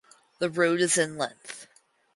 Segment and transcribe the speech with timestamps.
[0.39, 1.67] The road is in length.